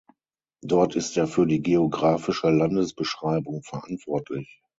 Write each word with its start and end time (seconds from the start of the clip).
Dort 0.63 0.95
ist 0.95 1.15
er 1.15 1.27
für 1.27 1.45
die 1.45 1.61
geographische 1.61 2.49
Landesbeschreibung 2.49 3.61
verantwortlich. 3.61 4.59